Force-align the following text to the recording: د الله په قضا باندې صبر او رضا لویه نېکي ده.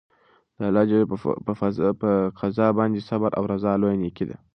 د 0.57 0.61
الله 0.67 1.01
په 2.01 2.11
قضا 2.39 2.67
باندې 2.79 2.99
صبر 3.09 3.31
او 3.37 3.43
رضا 3.53 3.71
لویه 3.81 3.97
نېکي 4.01 4.25
ده. 4.29 4.37